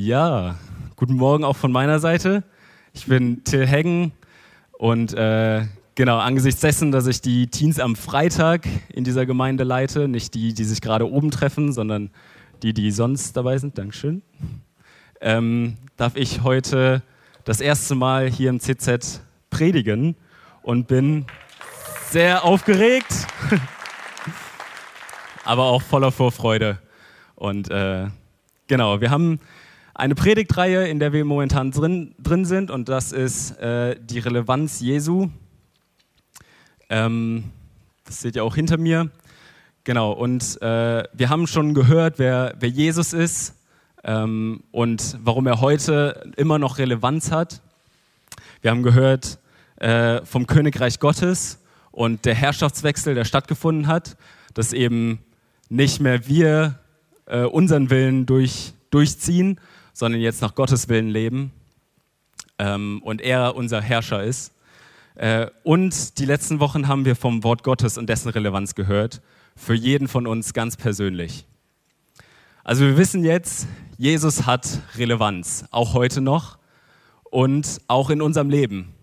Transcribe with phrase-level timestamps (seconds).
[0.00, 0.54] Ja,
[0.94, 2.44] guten Morgen auch von meiner Seite.
[2.92, 4.12] Ich bin Till Heggen
[4.78, 5.66] und äh,
[5.96, 10.54] genau, angesichts dessen, dass ich die Teens am Freitag in dieser Gemeinde leite, nicht die,
[10.54, 12.10] die sich gerade oben treffen, sondern
[12.62, 14.22] die, die sonst dabei sind, Dankeschön,
[15.20, 17.02] ähm, darf ich heute
[17.42, 19.20] das erste Mal hier im CZ
[19.50, 20.14] predigen
[20.62, 21.26] und bin
[22.08, 23.26] sehr aufgeregt,
[25.44, 26.78] aber auch voller Vorfreude.
[27.34, 28.06] Und äh,
[28.68, 29.40] genau, wir haben
[29.98, 34.78] eine Predigtreihe, in der wir momentan drin, drin sind, und das ist äh, die Relevanz
[34.78, 35.28] Jesu.
[36.88, 37.50] Ähm,
[38.04, 39.10] das seht ihr auch hinter mir.
[39.82, 43.56] Genau, und äh, wir haben schon gehört, wer, wer Jesus ist
[44.04, 47.60] ähm, und warum er heute immer noch Relevanz hat.
[48.62, 49.40] Wir haben gehört
[49.80, 51.58] äh, vom Königreich Gottes
[51.90, 54.16] und der Herrschaftswechsel, der stattgefunden hat,
[54.54, 55.18] dass eben
[55.68, 56.78] nicht mehr wir
[57.26, 59.58] äh, unseren Willen durch, durchziehen,
[59.98, 61.50] sondern jetzt nach Gottes Willen leben
[62.60, 64.52] ähm, und er unser Herrscher ist.
[65.16, 69.20] Äh, und die letzten Wochen haben wir vom Wort Gottes und dessen Relevanz gehört,
[69.56, 71.46] für jeden von uns ganz persönlich.
[72.62, 76.58] Also wir wissen jetzt, Jesus hat Relevanz, auch heute noch
[77.24, 78.94] und auch in unserem Leben.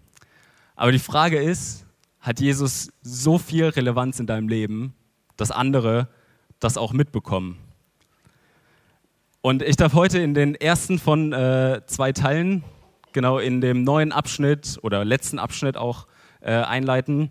[0.77, 1.85] Aber die Frage ist,
[2.21, 4.93] hat Jesus so viel Relevanz in deinem Leben,
[5.35, 6.07] dass andere
[6.61, 7.57] das auch mitbekommen?
[9.45, 12.63] Und ich darf heute in den ersten von äh, zwei Teilen,
[13.13, 16.07] genau in dem neuen Abschnitt oder letzten Abschnitt auch
[16.41, 17.29] äh, einleiten.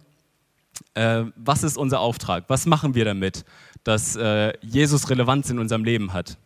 [0.95, 2.45] Äh, was ist unser Auftrag?
[2.47, 3.45] Was machen wir damit,
[3.83, 6.39] dass äh, Jesus Relevanz in unserem Leben hat?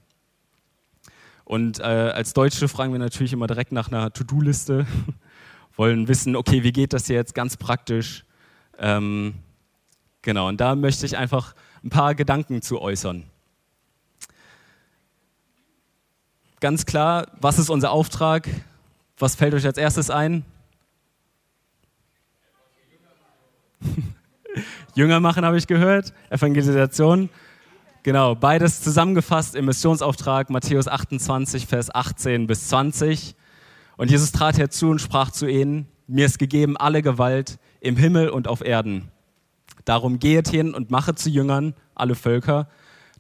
[1.45, 4.87] Und äh, als Deutsche fragen wir natürlich immer direkt nach einer To-Do-Liste,
[5.77, 8.25] wollen wissen, okay, wie geht das jetzt ganz praktisch?
[8.79, 9.35] Ähm,
[10.23, 13.25] genau, und da möchte ich einfach ein paar Gedanken zu äußern.
[16.61, 18.49] Ganz klar, was ist unser Auftrag?
[19.19, 20.45] Was fällt euch als erstes ein?
[24.95, 27.29] Jünger machen habe ich gehört, Evangelisation.
[28.03, 33.35] Genau, beides zusammengefasst im Missionsauftrag Matthäus 28, Vers 18 bis 20.
[33.97, 38.31] Und Jesus trat herzu und sprach zu ihnen, mir ist gegeben alle Gewalt im Himmel
[38.31, 39.11] und auf Erden.
[39.85, 42.69] Darum gehet hin und machet zu Jüngern alle Völker,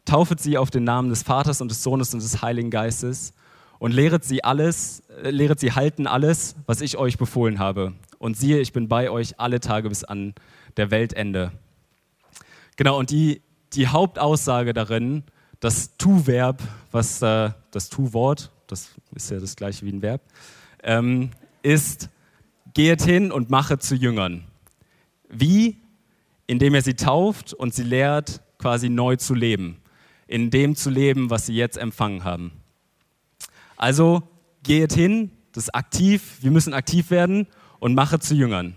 [0.04, 3.32] taufet sie auf den Namen des Vaters und des Sohnes und des Heiligen Geistes
[3.78, 7.94] und lehret sie alles, äh, lehret sie halten alles, was ich euch befohlen habe.
[8.18, 10.34] Und siehe, ich bin bei euch alle Tage bis an
[10.76, 11.52] der Weltende.
[12.76, 13.42] Genau, und die,
[13.72, 15.24] die Hauptaussage darin,
[15.60, 20.22] das Tu-Verb, was äh, das Tu-Wort, das ist ja das gleiche wie ein Verb,
[20.82, 21.30] ähm,
[21.62, 22.10] ist,
[22.74, 24.44] geht hin und mache zu Jüngern.
[25.28, 25.78] Wie?
[26.46, 29.80] Indem er sie tauft und sie lehrt, quasi neu zu leben
[30.28, 32.52] in dem zu leben, was sie jetzt empfangen haben.
[33.76, 34.22] Also
[34.62, 37.48] geht hin, das ist aktiv, wir müssen aktiv werden
[37.80, 38.74] und mache zu Jüngern.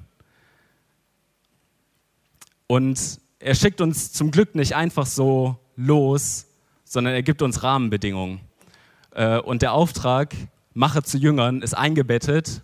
[2.68, 6.48] Und er schickt uns zum Glück nicht einfach so los,
[6.86, 8.40] sondern er gibt uns Rahmenbedingungen.
[9.14, 10.34] Äh, und der Auftrag,
[10.74, 12.64] mache zu Jüngern, ist eingebettet,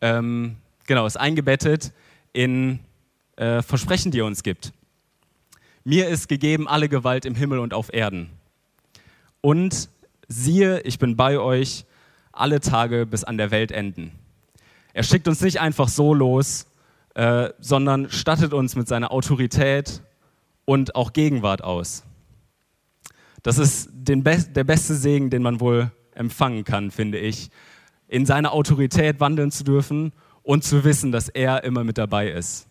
[0.00, 1.92] ähm, genau, ist eingebettet
[2.32, 2.80] in
[3.36, 4.72] äh, Versprechen, die er uns gibt.
[5.88, 8.30] Mir ist gegeben alle Gewalt im Himmel und auf Erden.
[9.40, 9.88] Und
[10.26, 11.84] siehe, ich bin bei euch
[12.32, 14.10] alle Tage bis an der Welt enden.
[14.94, 16.66] Er schickt uns nicht einfach so los,
[17.14, 20.02] äh, sondern stattet uns mit seiner Autorität
[20.64, 22.02] und auch Gegenwart aus.
[23.44, 27.48] Das ist Be der beste Segen, den man wohl empfangen kann, finde ich,
[28.08, 32.66] in seiner Autorität wandeln zu dürfen und zu wissen, dass er immer mit dabei ist.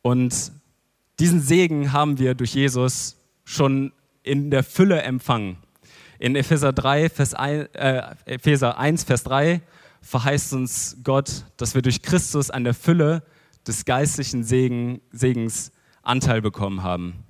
[0.00, 0.52] Und
[1.22, 3.92] diesen Segen haben wir durch Jesus schon
[4.24, 5.56] in der Fülle empfangen.
[6.18, 9.60] In Epheser, 3, Vers 1, äh, Epheser 1, Vers 3
[10.00, 13.22] verheißt uns Gott, dass wir durch Christus an der Fülle
[13.68, 15.70] des geistlichen Segen, Segens
[16.02, 17.22] Anteil bekommen haben.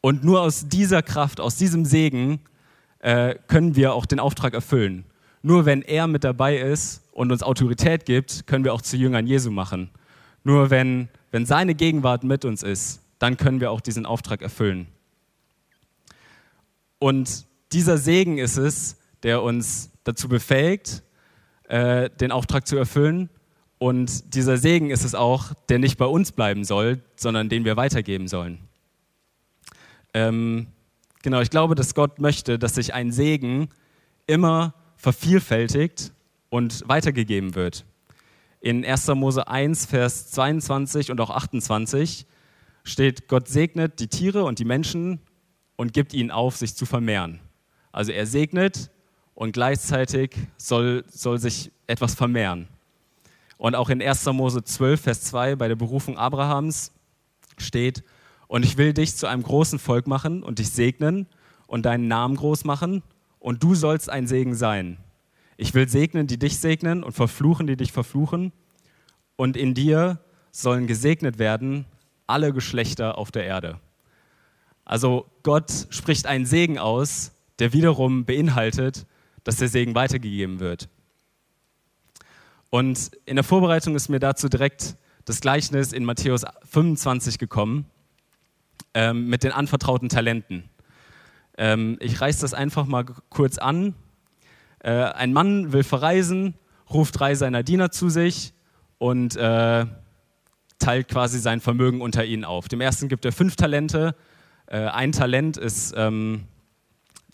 [0.00, 2.40] Und nur aus dieser Kraft, aus diesem Segen
[3.00, 5.04] äh, können wir auch den Auftrag erfüllen.
[5.42, 9.26] Nur wenn er mit dabei ist und uns Autorität gibt, können wir auch zu Jüngern
[9.26, 9.90] Jesu machen.
[10.44, 14.88] Nur wenn wenn seine Gegenwart mit uns ist, dann können wir auch diesen Auftrag erfüllen.
[16.98, 21.02] Und dieser Segen ist es, der uns dazu befähigt,
[21.68, 23.30] äh, den Auftrag zu erfüllen.
[23.78, 27.76] Und dieser Segen ist es auch, der nicht bei uns bleiben soll, sondern den wir
[27.76, 28.58] weitergeben sollen.
[30.12, 30.66] Ähm,
[31.22, 33.68] genau, ich glaube, dass Gott möchte, dass sich ein Segen
[34.26, 36.12] immer vervielfältigt
[36.50, 37.84] und weitergegeben wird.
[38.60, 39.08] In 1.
[39.08, 42.26] Mose 1, Vers 22 und auch 28
[42.84, 45.20] steht, Gott segnet die Tiere und die Menschen
[45.76, 47.40] und gibt ihnen auf, sich zu vermehren.
[47.92, 48.90] Also er segnet
[49.34, 52.68] und gleichzeitig soll, soll sich etwas vermehren.
[53.56, 54.26] Und auch in 1.
[54.26, 56.92] Mose 12, Vers 2 bei der Berufung Abrahams
[57.56, 58.04] steht,
[58.50, 61.28] und ich will dich zu einem großen Volk machen und dich segnen
[61.68, 63.04] und deinen Namen groß machen
[63.38, 64.98] und du sollst ein Segen sein.
[65.60, 68.50] Ich will segnen, die dich segnen und verfluchen, die dich verfluchen.
[69.36, 70.18] Und in dir
[70.52, 71.84] sollen gesegnet werden
[72.26, 73.78] alle Geschlechter auf der Erde.
[74.86, 79.04] Also Gott spricht einen Segen aus, der wiederum beinhaltet,
[79.44, 80.88] dass der Segen weitergegeben wird.
[82.70, 84.96] Und in der Vorbereitung ist mir dazu direkt
[85.26, 87.84] das Gleichnis in Matthäus 25 gekommen
[88.94, 90.70] ähm, mit den anvertrauten Talenten.
[91.58, 93.94] Ähm, ich reiße das einfach mal kurz an.
[94.80, 96.54] Äh, ein Mann will verreisen,
[96.88, 98.52] ruft drei seiner Diener zu sich
[98.98, 99.86] und äh,
[100.78, 102.68] teilt quasi sein Vermögen unter ihnen auf.
[102.68, 104.14] Dem ersten gibt er fünf Talente.
[104.66, 106.44] Äh, ein Talent ist ähm,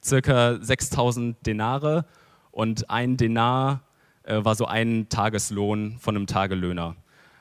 [0.05, 2.05] circa 6000 Denare
[2.51, 3.83] und ein Denar
[4.25, 6.97] äh, war so ein Tageslohn von einem Tagelöhner.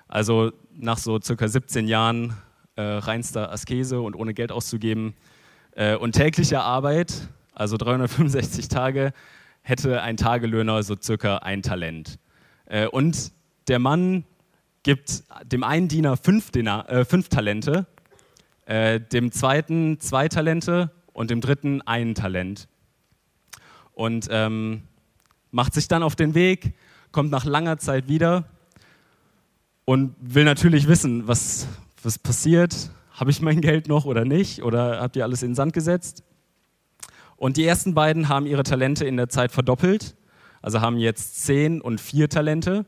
[0.08, 2.36] Also nach so circa 17 Jahren
[2.76, 5.16] äh, reinster Askese und ohne Geld auszugeben
[5.72, 9.14] äh, und täglicher Arbeit, also 365 Tage,
[9.66, 12.20] hätte ein Tagelöhner so circa ein Talent.
[12.66, 13.32] Äh, und
[13.68, 14.24] der Mann
[14.84, 17.88] gibt dem einen Diener fünf, Dinar, äh, fünf Talente,
[18.68, 22.68] äh, dem zweiten zwei Talente und dem dritten ein Talent.
[23.94, 24.84] Und ähm,
[25.50, 26.76] macht sich dann auf den Weg,
[27.12, 28.46] kommt nach langer Zeit wieder
[29.84, 31.68] und will natürlich wissen, was,
[32.04, 32.92] was passiert.
[33.14, 34.62] Habe ich mein Geld noch oder nicht?
[34.62, 36.24] Oder habt ihr alles in den Sand gesetzt?
[37.38, 40.16] Und die ersten beiden haben ihre Talente in der Zeit verdoppelt,
[40.62, 42.86] also haben jetzt zehn und vier Talente.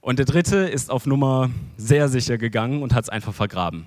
[0.00, 3.86] Und der dritte ist auf Nummer sehr sicher gegangen und hat es einfach vergraben.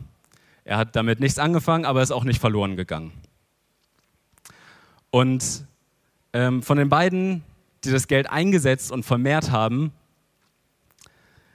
[0.64, 3.12] Er hat damit nichts angefangen, aber ist auch nicht verloren gegangen.
[5.12, 5.66] Und
[6.34, 7.44] ähm, von den beiden,
[7.84, 9.92] die das Geld eingesetzt und vermehrt haben,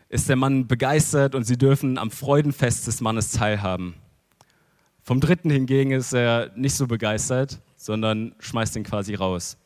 [0.09, 3.95] ist der Mann begeistert und sie dürfen am Freudenfest des Mannes teilhaben.
[5.03, 9.57] Vom dritten hingegen ist er nicht so begeistert, sondern schmeißt ihn quasi raus.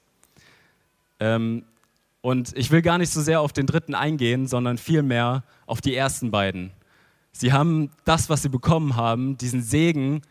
[1.18, 1.64] Ähm,
[2.20, 5.96] und ich will gar nicht so sehr auf den dritten eingehen, sondern vielmehr auf die
[5.96, 6.70] ersten beiden.
[7.32, 10.22] Sie haben das, was sie bekommen haben, diesen Segen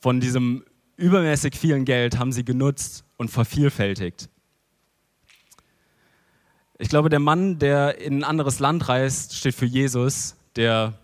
[0.00, 0.64] von diesem
[0.96, 4.30] übermäßig vielen Geld, haben sie genutzt und vervielfältigt.
[6.78, 10.94] Ich glaube, der Mann, der in ein anderes Land reist, steht für Jesus, der,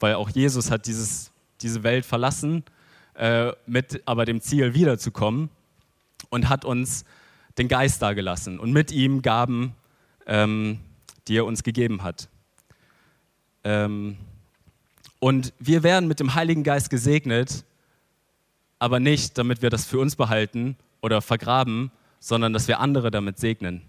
[0.00, 1.30] weil auch Jesus hat dieses,
[1.62, 2.64] diese Welt verlassen,
[3.14, 5.48] äh, mit aber dem Ziel wiederzukommen
[6.30, 7.04] und hat uns
[7.58, 9.74] den Geist dagelassen und mit ihm Gaben,
[10.26, 10.80] ähm,
[11.28, 12.28] die er uns gegeben hat.
[13.64, 14.16] Ähm,
[15.18, 17.64] und wir werden mit dem Heiligen Geist gesegnet,
[18.78, 21.90] aber nicht, damit wir das für uns behalten oder vergraben,
[22.20, 23.82] sondern dass wir andere damit segnen.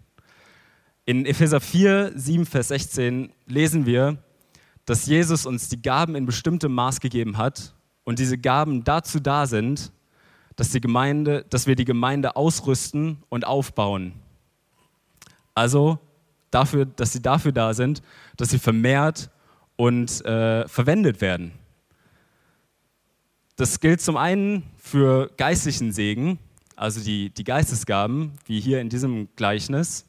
[1.05, 4.17] In Epheser 4, 7, Vers 16 lesen wir,
[4.85, 7.73] dass Jesus uns die Gaben in bestimmtem Maß gegeben hat
[8.03, 9.91] und diese Gaben dazu da sind,
[10.57, 14.11] dass, die Gemeinde, dass wir die Gemeinde ausrüsten und aufbauen.
[15.55, 15.99] Also
[16.51, 18.01] dafür, dass sie dafür da sind,
[18.35, 19.29] dass sie vermehrt
[19.77, 21.53] und äh, verwendet werden.
[23.55, 26.37] Das gilt zum einen für geistlichen Segen,
[26.75, 30.07] also die, die Geistesgaben, wie hier in diesem Gleichnis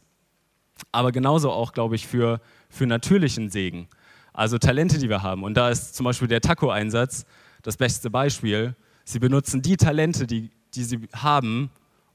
[0.92, 3.88] aber genauso auch, glaube ich, für, für natürlichen Segen.
[4.32, 5.42] Also Talente, die wir haben.
[5.42, 7.24] Und da ist zum Beispiel der Taco-Einsatz
[7.62, 8.74] das beste Beispiel.
[9.08, 11.70] Sie benutzen die Talente, die, die sie haben,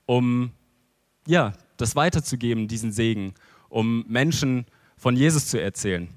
[0.05, 0.51] um
[1.25, 3.33] ja, das weiterzugeben, diesen Segen,
[3.69, 6.07] um Menschen von Jesus zu erzählen.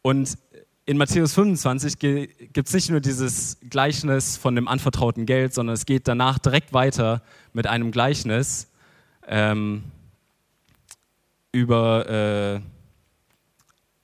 [0.00, 0.38] Und
[0.86, 5.84] in Matthäus 25 gibt es nicht nur dieses Gleichnis von dem anvertrauten Geld, sondern es
[5.84, 7.20] geht danach direkt weiter
[7.52, 8.70] mit einem Gleichnis.
[9.28, 9.84] Ähm,
[11.52, 12.60] über äh,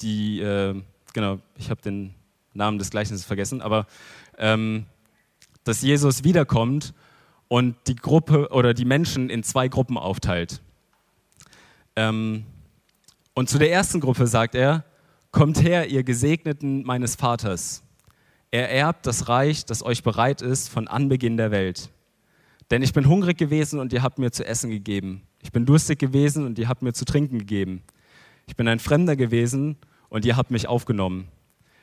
[0.03, 0.75] die, äh,
[1.15, 2.13] genau, ich habe den
[2.53, 3.87] Namen des Gleichnisses vergessen, aber
[4.37, 4.85] ähm,
[5.69, 6.95] dass Jesus wiederkommt
[7.49, 10.63] und die Gruppe oder die Menschen in zwei Gruppen aufteilt.
[11.95, 12.45] Ähm,
[13.35, 14.85] und zu der ersten Gruppe sagt er,
[15.31, 17.83] kommt her, ihr Gesegneten meines Vaters.
[18.51, 21.91] Er erbt das Reich, das euch bereit ist von Anbeginn der Welt.
[22.71, 25.23] Denn ich bin hungrig gewesen und ihr habt mir zu essen gegeben.
[25.43, 27.83] Ich bin durstig gewesen und ihr habt mir zu trinken gegeben.
[28.47, 29.77] Ich bin ein Fremder gewesen
[30.09, 31.29] und ihr habt mich aufgenommen.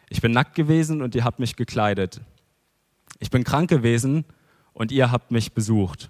[0.09, 2.21] Ich bin nackt gewesen und ihr habt mich gekleidet.
[3.19, 4.25] Ich bin krank gewesen
[4.73, 6.09] und ihr habt mich besucht.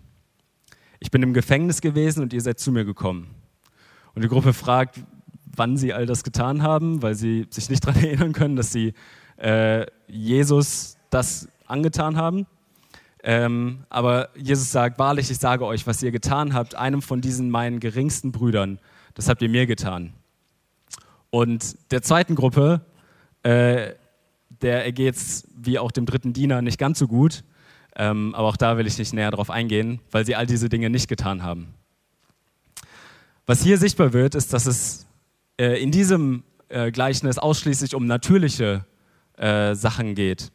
[1.00, 3.27] Ich bin im Gefängnis gewesen und ihr seid zu mir gekommen.
[4.15, 5.01] Und die Gruppe fragt,
[5.55, 8.93] wann sie all das getan haben, weil sie sich nicht daran erinnern können, dass sie
[9.38, 12.47] äh, Jesus das angetan haben.
[13.24, 17.50] Ähm, aber Jesus sagt, wahrlich, ich sage euch, was ihr getan habt, einem von diesen
[17.50, 18.79] meinen geringsten Brüdern,
[19.15, 20.13] das habt ihr mir getan.
[21.31, 22.81] Und der zweiten Gruppe,
[23.43, 23.93] äh,
[24.62, 27.43] der ergeht es wie auch dem dritten Diener nicht ganz so gut.
[27.95, 30.89] Ähm, aber auch da will ich nicht näher drauf eingehen, weil sie all diese Dinge
[30.89, 31.74] nicht getan haben.
[33.45, 35.05] Was hier sichtbar wird, ist, dass es
[35.57, 38.85] äh, in diesem äh, Gleichnis ausschließlich um natürliche
[39.38, 40.51] äh, Sachen geht,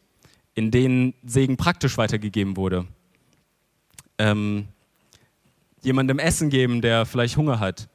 [0.54, 2.87] in denen Segen praktisch weitergegeben wurde.
[4.19, 4.69] Ähm,
[5.83, 7.88] jemandem Essen geben, der vielleicht Hunger hat.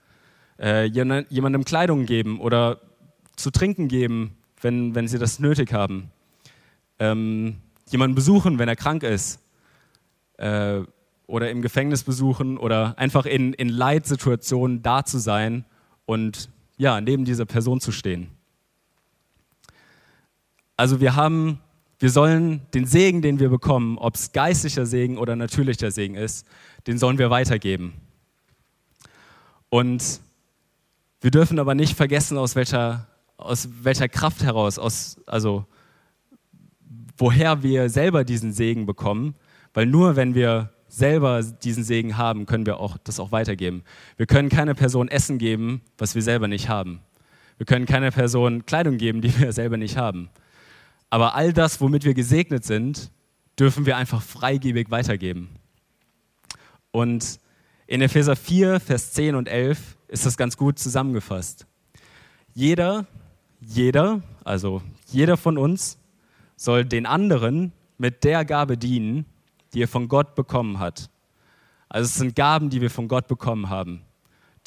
[0.58, 2.80] Äh, jemandem Kleidung geben oder
[3.36, 6.12] zu trinken geben, wenn, wenn sie das nötig haben.
[7.00, 7.58] Ähm,
[7.90, 9.40] jemanden besuchen, wenn er krank ist.
[10.38, 10.82] Äh,
[11.28, 15.66] oder im Gefängnis besuchen oder einfach in, in Leitsituationen da zu sein
[16.06, 18.30] und ja, neben dieser Person zu stehen.
[20.78, 21.60] Also wir haben,
[22.00, 26.46] wir sollen den Segen, den wir bekommen, ob es geistlicher Segen oder natürlicher Segen ist,
[26.86, 27.94] den sollen wir weitergeben.
[29.70, 30.20] Und
[31.22, 33.08] wir dürfen aber nicht vergessen, aus welcher,
[33.38, 35.66] aus welcher Kraft heraus, aus, also
[37.18, 39.36] woher wir selber diesen Segen bekommen,
[39.74, 43.84] weil nur wenn wir selber diesen Segen haben, können wir auch das auch weitergeben.
[44.18, 47.02] Wir können keiner Person Essen geben, was wir selber nicht haben.
[47.58, 50.30] Wir können keiner Person Kleidung geben, die wir selber nicht haben.
[51.10, 53.12] Aber all das, womit wir gesegnet sind,
[53.60, 55.50] dürfen wir einfach freigebig weitergeben.
[56.92, 57.40] Und
[57.88, 61.66] in Epheser 4, Vers 10 und 11 ist das ganz gut zusammengefasst.
[62.54, 63.06] Jeder,
[63.68, 65.98] jeder, also jeder von uns
[66.56, 69.26] soll den anderen mit der Gabe dienen,
[69.74, 71.10] die er von Gott bekommen hat.
[71.90, 74.02] Also es sind Gaben, die wir von Gott bekommen haben,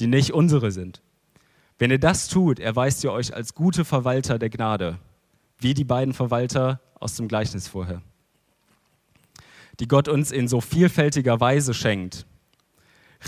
[0.00, 1.02] die nicht unsere sind.
[1.78, 4.98] Wenn ihr das tut, erweist ihr euch als gute Verwalter der Gnade,
[5.58, 8.02] wie die beiden Verwalter aus dem Gleichnis vorher,
[9.78, 12.26] die Gott uns in so vielfältiger Weise schenkt.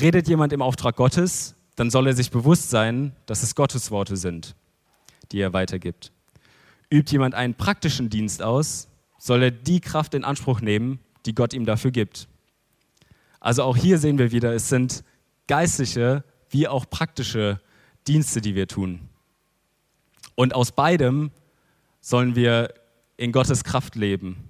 [0.00, 4.16] Redet jemand im Auftrag Gottes, dann soll er sich bewusst sein, dass es Gottes Worte
[4.16, 4.56] sind,
[5.32, 6.12] die er weitergibt.
[6.90, 11.52] Übt jemand einen praktischen Dienst aus, soll er die Kraft in Anspruch nehmen, die Gott
[11.52, 12.28] ihm dafür gibt.
[13.38, 15.04] Also auch hier sehen wir wieder, es sind
[15.46, 17.60] geistliche wie auch praktische
[18.06, 19.08] Dienste, die wir tun.
[20.34, 21.30] Und aus beidem
[22.00, 22.74] sollen wir
[23.16, 24.48] in Gottes Kraft leben.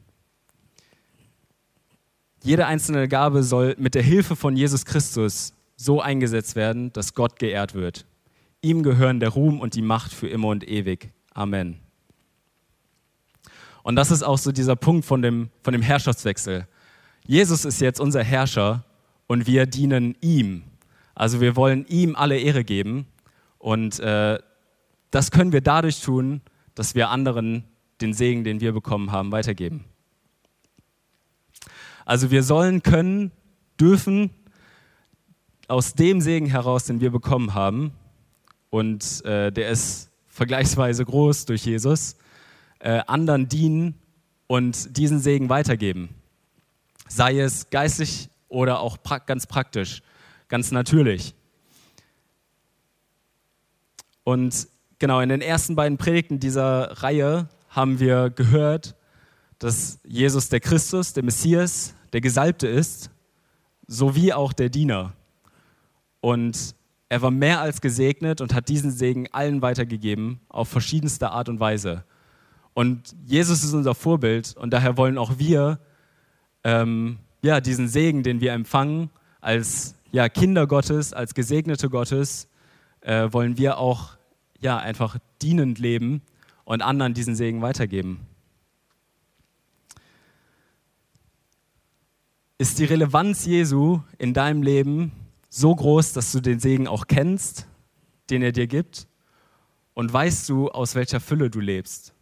[2.42, 7.38] Jede einzelne Gabe soll mit der Hilfe von Jesus Christus so eingesetzt werden, dass Gott
[7.38, 8.06] geehrt wird.
[8.62, 11.12] Ihm gehören der Ruhm und die Macht für immer und ewig.
[11.32, 11.80] Amen.
[13.82, 16.66] Und das ist auch so dieser Punkt von dem, von dem Herrschaftswechsel.
[17.26, 18.84] Jesus ist jetzt unser Herrscher
[19.26, 20.64] und wir dienen ihm.
[21.14, 23.06] Also wir wollen ihm alle Ehre geben
[23.58, 24.38] und äh,
[25.10, 26.40] das können wir dadurch tun,
[26.74, 27.64] dass wir anderen
[28.00, 29.84] den Segen, den wir bekommen haben, weitergeben.
[32.04, 33.32] Also wir sollen, können,
[33.78, 34.30] dürfen
[35.68, 37.92] aus dem Segen heraus, den wir bekommen haben,
[38.70, 42.16] und äh, der ist vergleichsweise groß durch Jesus,
[42.78, 43.94] äh, anderen dienen
[44.46, 46.08] und diesen Segen weitergeben.
[47.08, 50.02] Sei es geistlich oder auch pra ganz praktisch,
[50.48, 51.34] ganz natürlich.
[54.24, 58.94] Und genau, in den ersten beiden Predigten dieser Reihe haben wir gehört,
[59.58, 63.10] dass Jesus der Christus, der Messias, der Gesalbte ist,
[63.86, 65.12] sowie auch der Diener.
[66.20, 66.74] Und
[67.10, 71.58] er war mehr als gesegnet und hat diesen Segen allen weitergegeben, auf verschiedenste Art und
[71.58, 72.04] Weise.
[72.72, 75.80] Und Jesus ist unser Vorbild und daher wollen auch wir
[76.62, 82.48] ähm, ja, diesen Segen, den wir empfangen, als ja, Kinder Gottes, als Gesegnete Gottes,
[83.00, 84.10] äh, wollen wir auch
[84.60, 86.22] ja, einfach dienend leben
[86.64, 88.20] und anderen diesen Segen weitergeben.
[92.56, 95.10] Ist die Relevanz Jesu in deinem Leben
[95.50, 97.66] so groß, dass du den Segen auch kennst,
[98.30, 99.06] den er dir gibt?
[99.92, 102.14] Und weißt du, aus welcher Fülle du lebst?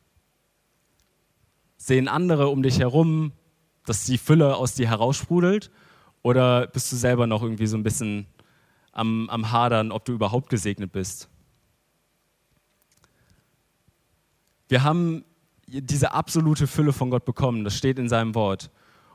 [1.76, 3.32] Sehen andere um dich herum,
[3.85, 5.70] dass die Fülle aus dir heraussprudelt?
[6.23, 8.26] Oder bist du selber noch irgendwie so ein bisschen
[8.92, 11.28] am, am Hadern, ob du überhaupt gesegnet bist?
[14.68, 15.25] Wir haben
[15.66, 18.70] diese absolute Fülle von Gott bekommen, das steht in seinem Wort.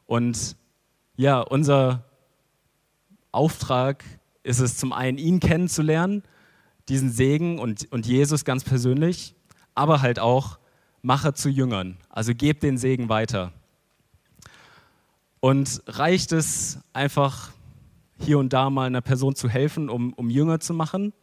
[0.06, 0.56] Und
[1.16, 2.06] ja, unser
[3.34, 4.04] Auftrag
[4.44, 6.24] ist es zum einen, ihn kennenzulernen,
[6.90, 9.36] diesen Segen und, und Jesus ganz persönlich,
[9.76, 10.60] aber halt auch
[11.02, 11.98] mache zu Jüngern.
[12.10, 13.54] Also gebt den Segen weiter.
[15.40, 17.52] Und reicht es einfach
[18.20, 21.14] hier und da mal einer Person zu helfen, um, um Jünger zu machen?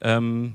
[0.00, 0.54] Ähm,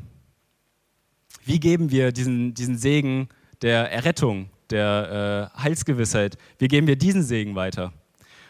[1.43, 3.29] wie geben wir diesen, diesen Segen
[3.61, 7.93] der Errettung der äh, Heilsgewissheit, wie geben wir diesen Segen weiter?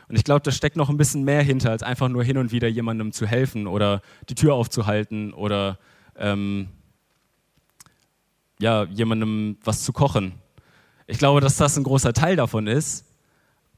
[0.10, 2.52] Und ich glaube, da steckt noch ein bisschen mehr hinter, als einfach nur hin und
[2.52, 5.78] wieder jemandem zu helfen oder die Tür aufzuhalten oder
[6.16, 6.68] ähm,
[8.60, 10.34] ja, jemandem was zu kochen.
[11.08, 13.06] Ich glaube, dass das ein großer Teil davon ist,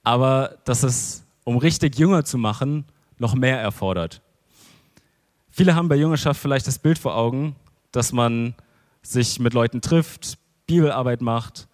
[0.04, 2.86] aber dass es, um richtig Jünger zu machen,
[3.18, 4.22] noch mehr erfordert.
[5.50, 7.56] Viele haben bei Jüngerschaft vielleicht das Bild vor Augen,
[7.92, 8.54] dass man
[9.02, 11.68] sich mit Leuten trifft, Bibelarbeit macht,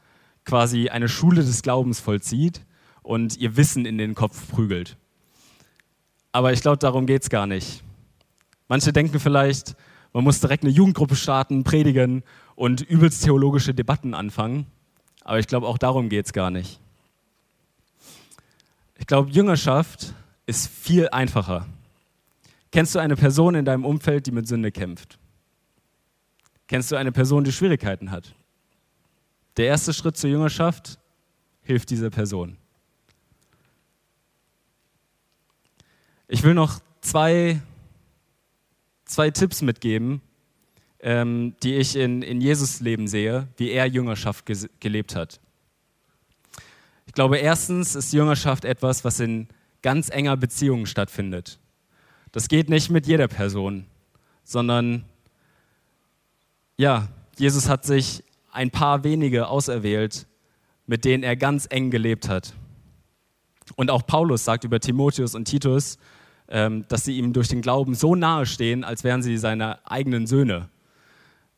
[0.46, 2.62] quasi eine Schule des Glaubens vollzieht
[3.06, 4.98] und ihr Wissen in den Kopf prügelt.
[6.32, 7.84] Aber ich glaube, darum geht es gar nicht.
[8.68, 9.76] Manche denken vielleicht,
[10.12, 12.24] man muss direkt eine Jugendgruppe starten, predigen
[12.56, 14.66] und übelst theologische Debatten anfangen.
[15.24, 16.80] Aber ich glaube, auch darum geht es gar nicht.
[18.98, 20.14] Ich glaube, Jüngerschaft
[20.48, 21.68] ist viel einfacher.
[22.72, 25.20] Kennst du eine Person in deinem Umfeld, die mit Sünde kämpft?
[26.68, 28.34] Kennst du eine Person, die Schwierigkeiten hat?
[29.58, 30.98] Der erste Schritt zur Jüngerschaft
[31.62, 32.58] hilft dieser Person.
[36.28, 37.62] Ich will noch zwei,
[39.06, 40.22] zwei Tipps mitgeben,
[41.00, 44.46] ähm, die ich in, in Jesus Leben sehe, wie er Jüngerschaft
[44.80, 45.40] gelebt hat.
[47.06, 49.48] Ich glaube, erstens ist Jüngerschaft etwas, was in
[49.84, 51.60] ganz enger Beziehung stattfindet.
[52.32, 53.86] Das geht nicht mit jeder Person,
[54.44, 55.06] sondern
[56.78, 60.26] ja, Jesus hat sich ein paar wenige auserwählt,
[60.88, 62.54] mit denen er ganz eng gelebt hat.
[63.76, 65.98] Und auch Paulus sagt über Timotheus und Titus,
[66.48, 70.70] dass sie ihm durch den Glauben so nahe stehen, als wären sie seine eigenen Söhne.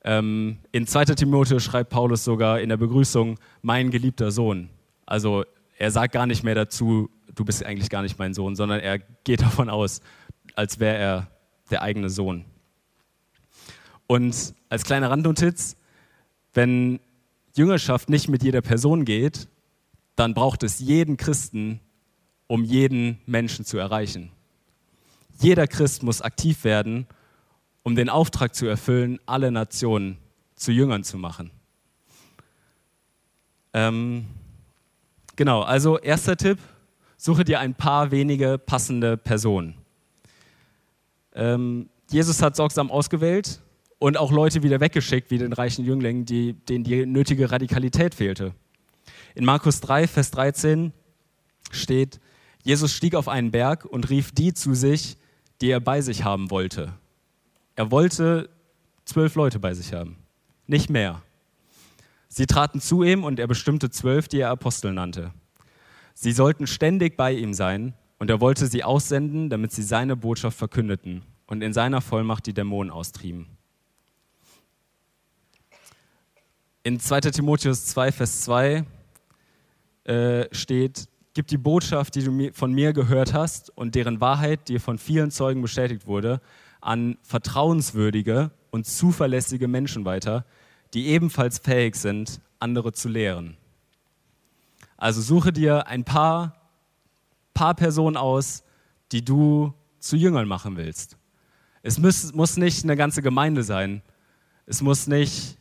[0.04, 1.06] Ähm, in 2.
[1.06, 4.70] Timotheus schreibt Paulus sogar in der Begrüßung, mein geliebter Sohn.
[5.06, 5.44] Also
[5.78, 9.00] er sagt gar nicht mehr dazu, du bist eigentlich gar nicht mein Sohn, sondern er
[9.00, 10.02] geht davon aus,
[10.56, 11.28] als wäre er
[11.70, 12.46] der eigene Sohn.
[14.08, 15.76] Und als kleiner Randnotiz,
[16.54, 17.02] wenn
[17.54, 19.50] Jüngerschaft nicht mit jeder Person geht,
[20.16, 21.82] dann braucht es jeden Christen,
[22.48, 24.32] um jeden Menschen zu erreichen.
[25.40, 27.08] Jeder Christ muss aktiv werden,
[27.84, 30.18] um den Auftrag zu erfüllen, alle Nationen
[30.56, 31.52] zu Jüngern zu machen.
[33.74, 34.26] Ähm,
[35.36, 36.60] genau, also erster Tipp,
[37.18, 39.76] suche dir ein paar wenige passende Personen.
[41.34, 43.62] Ähm, Jesus hat sorgsam ausgewählt
[44.00, 48.54] und auch Leute wieder weggeschickt, wie den reichen Jüngling, die, denen die nötige Radikalität fehlte.
[49.36, 50.94] In Markus 3, Vers 13
[51.72, 52.20] steht,
[52.64, 55.18] Jesus stieg auf einen Berg und rief die zu sich,
[55.62, 56.94] die er bei sich haben wollte.
[57.76, 58.50] Er wollte
[59.06, 60.18] zwölf Leute bei sich haben,
[60.66, 61.22] nicht mehr.
[62.28, 65.34] Sie traten zu ihm und er bestimmte zwölf, die er Apostel nannte.
[66.14, 70.58] Sie sollten ständig bei ihm sein und er wollte sie aussenden, damit sie seine Botschaft
[70.58, 73.48] verkündeten und in seiner Vollmacht die Dämonen austrieben.
[76.84, 78.86] In 2 Timotheus 2, Vers 2
[80.06, 84.82] äh, steht, gib die Botschaft, die du von mir gehört hast und deren Wahrheit dir
[84.82, 86.42] von vielen Zeugen bestätigt wurde,
[86.82, 90.46] an vertrauenswürdige und zuverlässige Menschen weiter,
[90.96, 93.56] die ebenfalls fähig sind, andere zu lehren.
[94.98, 96.56] Also suche dir ein paar,
[97.54, 98.64] paar Personen aus,
[99.12, 101.18] die du zu Jüngern machen willst.
[101.84, 104.02] Es muss, muss nicht eine ganze Gemeinde sein.
[104.66, 105.60] Es muss nicht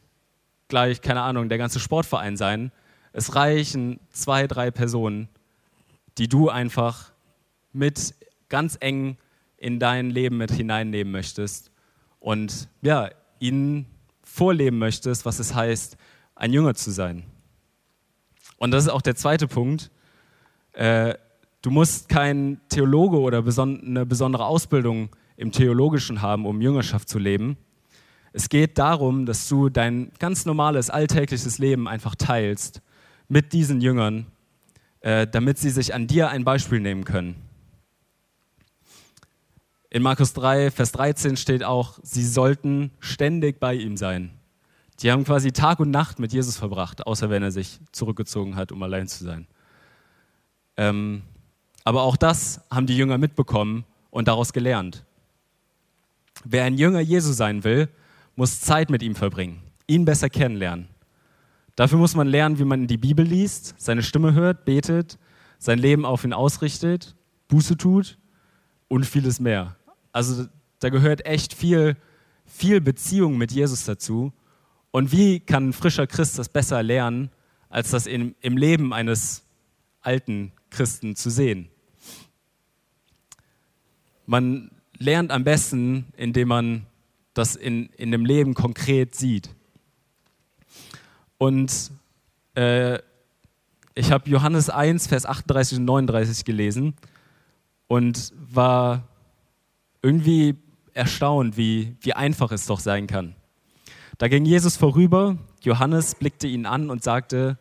[0.68, 2.72] gleich, keine Ahnung, der ganze Sportverein sein.
[3.12, 5.28] Es reichen zwei, drei Personen,
[6.18, 7.12] die du einfach
[7.72, 8.14] mit
[8.48, 9.16] ganz eng
[9.56, 11.70] in dein Leben mit hineinnehmen möchtest
[12.20, 13.86] und ja, ihnen
[14.22, 15.96] vorleben möchtest, was es heißt,
[16.34, 17.24] ein Jünger zu sein.
[18.58, 19.90] Und das ist auch der zweite Punkt.
[20.72, 21.14] Äh,
[21.62, 27.56] du musst kein Theologe oder eine besondere Ausbildung im Theologischen haben, um Jüngerschaft zu leben.
[28.32, 32.82] Es geht darum, dass du dein ganz normales, alltägliches Leben einfach teilst
[33.28, 34.26] mit diesen Jüngern,
[35.06, 37.36] äh, damit sie sich an dir ein Beispiel nehmen können.
[39.88, 44.32] In Markus 3, Vers 13 steht auch, sie sollten ständig bei ihm sein.
[44.98, 48.72] Die haben quasi Tag und Nacht mit Jesus verbracht, außer wenn er sich zurückgezogen hat,
[48.72, 49.46] um allein zu sein.
[50.76, 51.22] Ähm,
[51.84, 55.04] aber auch das haben die Jünger mitbekommen und daraus gelernt.
[56.44, 57.88] Wer ein Jünger Jesu sein will,
[58.34, 60.88] muss Zeit mit ihm verbringen, ihn besser kennenlernen.
[61.76, 65.18] Dafür muss man lernen, wie man die Bibel liest, seine Stimme hört, betet,
[65.58, 67.14] sein Leben auf ihn ausrichtet,
[67.48, 68.18] Buße tut
[68.88, 69.76] und vieles mehr.
[70.10, 70.46] Also
[70.80, 71.96] da gehört echt viel,
[72.46, 74.32] viel Beziehung mit Jesus dazu.
[74.90, 77.30] Und wie kann ein frischer Christ das besser lernen,
[77.68, 79.44] als das in, im Leben eines
[80.00, 81.68] alten Christen zu sehen?
[84.24, 86.86] Man lernt am besten, indem man
[87.34, 89.50] das in, in dem Leben konkret sieht.
[91.38, 91.90] Und
[92.54, 92.98] äh,
[93.94, 96.94] ich habe Johannes 1, Vers 38 und 39 gelesen
[97.88, 99.04] und war
[100.02, 100.56] irgendwie
[100.92, 103.34] erstaunt, wie, wie einfach es doch sein kann.
[104.18, 107.58] Da ging Jesus vorüber, Johannes blickte ihn an und sagte,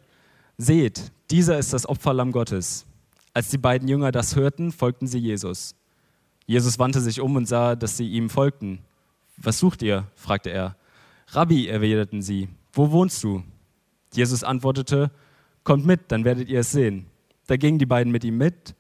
[0.58, 2.86] Seht, dieser ist das Opferlamm Gottes.
[3.34, 5.76] Als die beiden Jünger das hörten, folgten sie Jesus.
[6.46, 8.80] Jesus wandte sich um und sah, dass sie ihm folgten.
[9.36, 10.08] Was sucht ihr?
[10.16, 10.78] fragte er.
[11.30, 13.44] Rabbi, erwiderten sie, wo wohnst du?
[14.16, 15.12] Jesus antwortete,
[15.66, 17.08] Kommt mit, dann werdet ihr es sehen.
[17.48, 18.76] Da gingen die beiden mit ihm mit.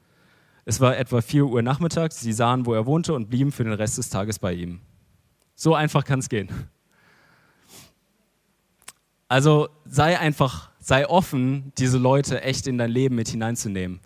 [0.65, 2.21] Es war etwa 4 Uhr nachmittags.
[2.21, 4.81] Sie sahen, wo er wohnte und blieben für den Rest des Tages bei ihm.
[5.55, 6.49] So einfach kann es gehen.
[9.27, 13.99] Also sei einfach, sei offen, diese Leute echt in dein Leben mit hineinzunehmen.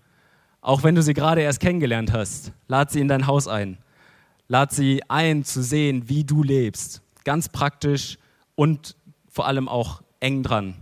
[0.62, 3.78] Auch wenn du sie gerade erst kennengelernt hast, lad sie in dein Haus ein.
[4.48, 7.02] Lad sie ein, zu sehen, wie du lebst.
[7.26, 8.18] Ganz praktisch
[8.56, 8.96] und
[9.28, 10.76] vor allem auch eng dran.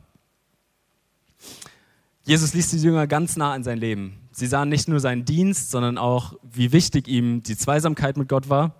[2.28, 4.18] Jesus ließ die Jünger ganz nah an sein Leben.
[4.34, 8.50] Sie sahen nicht nur seinen Dienst, sondern auch, wie wichtig ihm die Zweisamkeit mit Gott
[8.50, 8.76] war,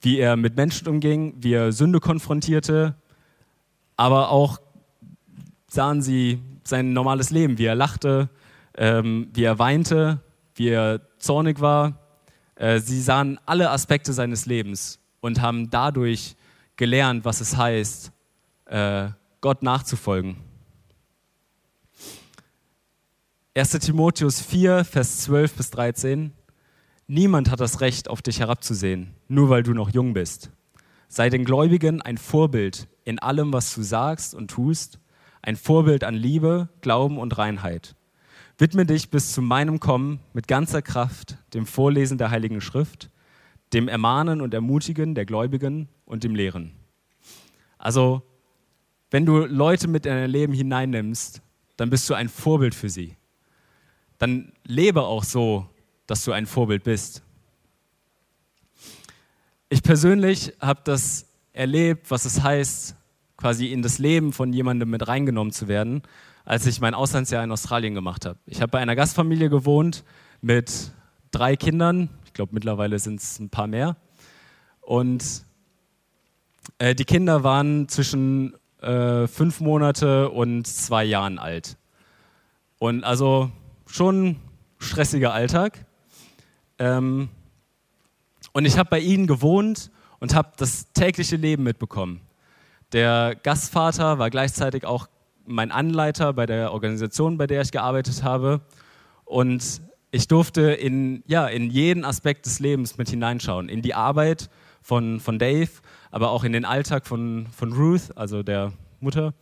[0.00, 2.94] wie er mit Menschen umging, wie er Sünde konfrontierte,
[3.98, 4.58] aber auch
[5.68, 8.30] sahen sie sein normales Leben, wie er lachte,
[8.74, 10.22] ähm, wie er weinte,
[10.54, 11.98] wie er zornig war.
[12.54, 16.36] Äh, sie sahen alle Aspekte seines Lebens und haben dadurch
[16.76, 18.12] gelernt, was es heißt,
[18.64, 19.08] äh,
[19.42, 20.45] Gott nachzufolgen.
[23.56, 26.34] 1 Timotheus 4, Vers 12 bis 13.
[27.06, 30.50] Niemand hat das Recht, auf dich herabzusehen, nur weil du noch jung bist.
[31.08, 35.00] Sei den Gläubigen ein Vorbild in allem, was du sagst und tust,
[35.40, 37.96] ein Vorbild an Liebe, Glauben und Reinheit.
[38.58, 43.08] Widme dich bis zu meinem Kommen mit ganzer Kraft dem Vorlesen der Heiligen Schrift,
[43.72, 46.72] dem Ermahnen und Ermutigen der Gläubigen und dem Lehren.
[47.78, 48.20] Also,
[49.10, 51.40] wenn du Leute mit in dein Leben hineinnimmst,
[51.78, 53.16] dann bist du ein Vorbild für sie
[54.18, 55.66] dann lebe auch so,
[56.06, 57.22] dass du ein Vorbild bist.
[59.68, 62.94] Ich persönlich habe das erlebt, was es heißt,
[63.36, 66.02] quasi in das Leben von jemandem mit reingenommen zu werden,
[66.44, 68.38] als ich mein Auslandsjahr in Australien gemacht habe.
[68.46, 70.04] Ich habe bei einer Gastfamilie gewohnt
[70.40, 70.92] mit
[71.32, 72.08] drei Kindern.
[72.24, 73.96] Ich glaube, mittlerweile sind es ein paar mehr.
[74.80, 75.44] Und
[76.78, 81.76] äh, die Kinder waren zwischen äh, fünf Monate und zwei Jahren alt.
[82.78, 83.50] Und also
[83.86, 84.36] schon
[84.78, 85.86] stressiger Alltag.
[86.78, 87.28] Ähm,
[88.52, 92.20] und ich habe bei ihnen gewohnt und habe das tägliche Leben mitbekommen.
[92.92, 95.08] Der Gastvater war gleichzeitig auch
[95.44, 98.60] mein Anleiter bei der Organisation, bei der ich gearbeitet habe.
[99.24, 103.68] Und ich durfte in, ja, in jeden Aspekt des Lebens mit hineinschauen.
[103.68, 104.50] In die Arbeit
[104.82, 105.70] von, von Dave,
[106.10, 109.34] aber auch in den Alltag von, von Ruth, also der Mutter.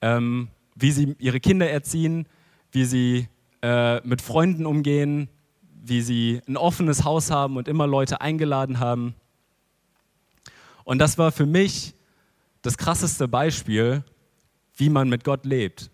[0.00, 2.26] Ähm, wie sie ihre Kinder erziehen,
[2.72, 3.28] wie sie
[3.62, 5.28] äh, mit Freunden umgehen,
[5.84, 9.14] wie sie ein offenes Haus haben und immer Leute eingeladen haben.
[10.84, 11.94] Und das war für mich
[12.62, 14.04] das krasseste Beispiel,
[14.76, 15.90] wie man mit Gott lebt.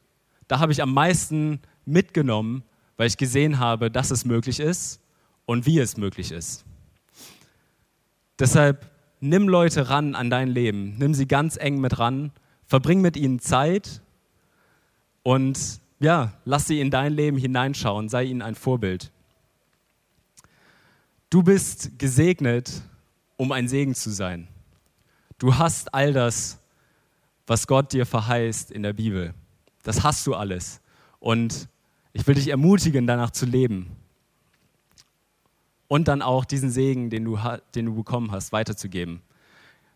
[0.47, 2.63] Da habe ich am meisten mitgenommen,
[2.97, 5.01] weil ich gesehen habe, dass es möglich ist
[5.47, 6.65] und wie es möglich ist.
[8.39, 12.33] Deshalb nimm Leute ran an dein Leben, nimm sie ganz eng mit ran,
[12.67, 14.03] verbring mit ihnen Zeit
[15.23, 19.11] und ja, lass sie in dein Leben hineinschauen, sei ihnen ein Vorbild.
[21.31, 22.83] Du bist gesegnet,
[23.37, 24.49] um ein Segen zu sein.
[25.39, 26.59] Du hast all das,
[27.47, 29.35] was Gott dir verheißt in der Bibel.
[29.83, 30.81] Das hast du alles.
[31.21, 31.69] Und
[32.13, 33.97] ich will dich ermutigen, danach zu leben.
[35.87, 37.39] Und dann auch diesen Segen, den du,
[37.75, 39.23] den du bekommen hast, weiterzugeben.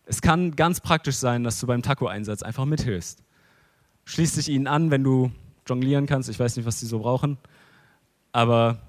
[0.05, 3.23] Es kann ganz praktisch sein, dass du beim Taco-Einsatz einfach mithilfst.
[4.05, 5.31] Schließ dich ihnen an, wenn du
[5.67, 6.29] jonglieren kannst.
[6.29, 7.39] Ich weiß nicht, was die so brauchen.
[8.33, 8.81] Aber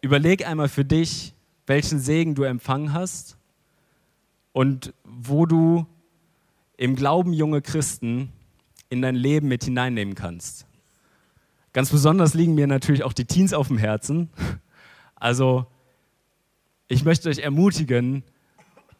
[0.00, 1.34] überleg einmal für dich,
[1.66, 3.36] welchen Segen du empfangen hast
[4.52, 5.86] und wo du
[6.76, 8.32] im Glauben junge Christen
[8.88, 10.66] in dein Leben mit hineinnehmen kannst.
[11.72, 14.30] Ganz besonders liegen mir natürlich auch die Teens auf dem Herzen.
[15.14, 15.66] Also
[16.88, 18.22] ich möchte euch ermutigen,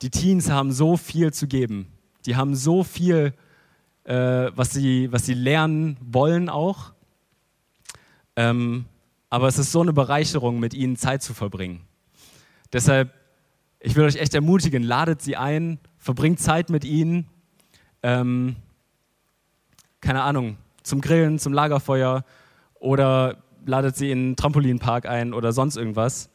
[0.03, 1.87] die Teens haben so viel zu geben.
[2.27, 3.33] Die haben so viel
[4.07, 6.93] äh, was, sie, was sie lernen wollen auch.
[8.37, 8.87] Ähm,
[9.31, 11.81] aber es ist so eine Bereicherung, mit ihnen Zeit zu verbringen.
[12.73, 13.13] Deshalb,
[13.81, 17.27] ich will euch echt ermutigen, ladet sie ein, verbringt Zeit mit ihnen.
[18.03, 18.57] Ähm,
[20.01, 22.25] keine Ahnung, zum Grillen, zum Lagerfeuer
[22.75, 26.31] oder ladet sie in einen Trampolinpark ein oder sonst irgendwas.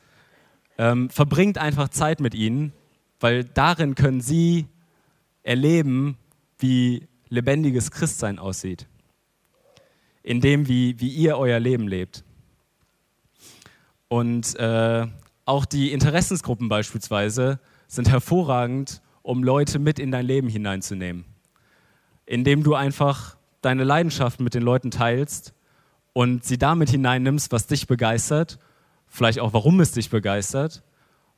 [0.78, 2.74] Ähm, verbringt einfach Zeit mit ihnen,
[3.22, 4.68] weil darin können sie
[5.44, 6.18] erleben,
[6.60, 8.88] wie lebendiges Christsein aussieht.
[10.24, 12.24] in dem, wie, wie ihr euer Leben lebt.
[14.08, 15.08] Und äh,
[15.46, 21.26] auch die Interessensgruppen beispielsweise sind hervorragend, um Leute mit in dein Leben hineinzunehmen.
[22.26, 25.54] Indem du einfach deine Leidenschaft mit den Leuten teilst
[26.14, 28.60] und sie damit hineinnimmst, was dich begeistert,
[29.08, 30.84] vielleicht auch warum es dich begeistert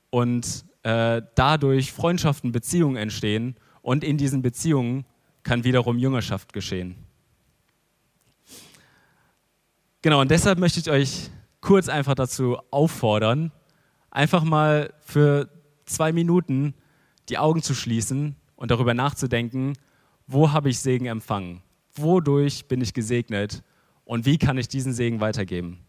[0.09, 5.05] und äh, dadurch Freundschaften, Beziehungen entstehen und in diesen Beziehungen
[5.43, 6.95] kann wiederum Jüngerschaft geschehen.
[10.01, 11.29] Genau, und deshalb möchte ich euch
[11.61, 13.51] kurz einfach dazu auffordern,
[14.11, 15.49] einfach mal für
[15.85, 16.73] zwei Minuten
[17.29, 19.73] die Augen zu schließen und darüber nachzudenken,
[20.27, 21.61] wo habe ich Segen empfangen?
[21.95, 23.63] Wodurch bin ich gesegnet?
[24.05, 25.79] Und wie kann ich diesen Segen weitergeben?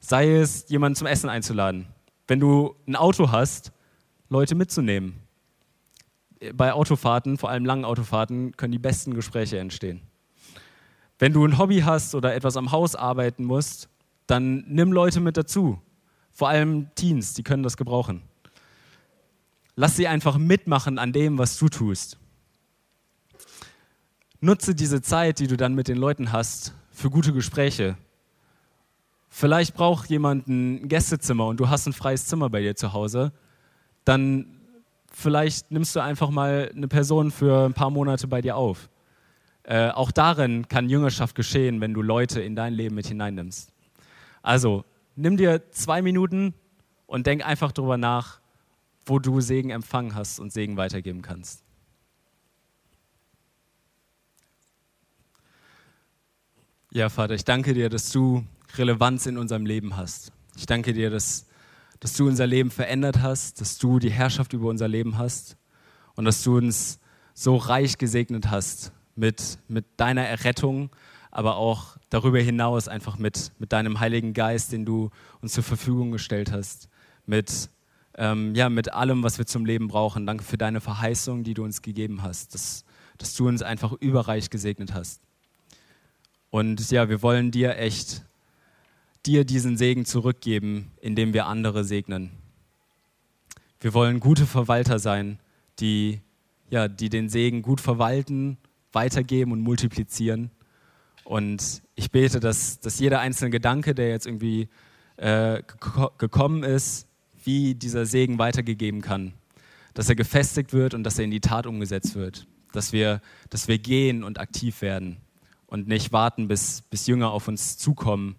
[0.00, 1.86] Sei es, jemanden zum Essen einzuladen.
[2.26, 3.72] Wenn du ein Auto hast,
[4.28, 5.14] Leute mitzunehmen.
[6.54, 10.02] Bei Autofahrten, vor allem langen Autofahrten, können die besten Gespräche entstehen.
[11.18, 13.88] Wenn du ein Hobby hast oder etwas am Haus arbeiten musst,
[14.26, 15.80] dann nimm Leute mit dazu.
[16.30, 18.22] Vor allem Teens, die können das gebrauchen.
[19.74, 22.18] Lass sie einfach mitmachen an dem, was du tust.
[24.40, 27.96] Nutze diese Zeit, die du dann mit den Leuten hast, für gute Gespräche.
[29.28, 33.32] Vielleicht braucht jemand ein Gästezimmer und du hast ein freies Zimmer bei dir zu Hause.
[34.04, 34.57] Dann
[35.18, 38.88] vielleicht nimmst du einfach mal eine Person für ein paar Monate bei dir auf.
[39.64, 43.72] Äh, auch darin kann Jüngerschaft geschehen, wenn du Leute in dein Leben mit hineinnimmst.
[44.42, 44.84] Also,
[45.16, 46.54] nimm dir zwei Minuten
[47.06, 48.40] und denk einfach darüber nach,
[49.04, 51.64] wo du Segen empfangen hast und Segen weitergeben kannst.
[56.92, 58.44] Ja, Vater, ich danke dir, dass du
[58.76, 60.32] Relevanz in unserem Leben hast.
[60.56, 61.47] Ich danke dir, dass,
[62.00, 65.56] dass du unser Leben verändert hast, dass du die Herrschaft über unser Leben hast
[66.14, 67.00] und dass du uns
[67.34, 70.90] so reich gesegnet hast mit, mit deiner Errettung,
[71.30, 76.10] aber auch darüber hinaus einfach mit, mit deinem Heiligen Geist, den du uns zur Verfügung
[76.10, 76.88] gestellt hast,
[77.26, 77.70] mit,
[78.16, 80.26] ähm, ja, mit allem, was wir zum Leben brauchen.
[80.26, 82.84] Danke für deine Verheißung, die du uns gegeben hast, dass,
[83.18, 85.20] dass du uns einfach überreich gesegnet hast.
[86.50, 88.24] Und ja, wir wollen dir echt,
[89.26, 92.30] dir diesen Segen zurückgeben, indem wir andere segnen.
[93.80, 95.38] Wir wollen gute Verwalter sein,
[95.78, 96.20] die,
[96.70, 98.58] ja, die den Segen gut verwalten
[98.92, 100.50] weitergeben und multiplizieren.
[101.24, 104.68] Und ich bete, dass, dass jeder einzelne Gedanke, der jetzt irgendwie
[105.16, 105.62] äh,
[106.18, 107.06] gekommen ist,
[107.44, 109.34] wie dieser Segen weitergegeben kann,
[109.94, 112.46] dass er gefestigt wird und dass er in die Tat umgesetzt wird.
[112.72, 115.18] Dass wir, dass wir gehen und aktiv werden
[115.66, 118.36] und nicht warten, bis, bis Jünger auf uns zukommen,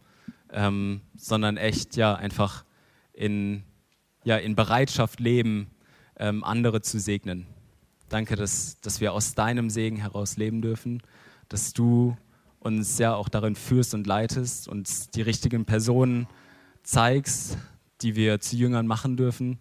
[0.51, 2.65] ähm, sondern echt ja einfach
[3.13, 3.63] in,
[4.23, 5.69] ja, in Bereitschaft leben,
[6.17, 7.47] ähm, andere zu segnen.
[8.09, 11.01] Danke, dass, dass wir aus deinem Segen heraus leben dürfen,
[11.47, 12.17] dass du
[12.59, 16.27] uns ja auch darin führst und leitest und die richtigen Personen
[16.83, 17.57] zeigst,
[18.01, 19.59] die wir zu Jüngern machen dürfen.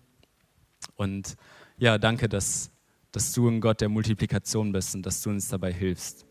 [0.96, 1.36] Und
[1.78, 2.70] ja, danke, dass,
[3.12, 6.26] dass du ein Gott der Multiplikation bist und dass du uns dabei hilfst.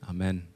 [0.00, 0.51] Amen.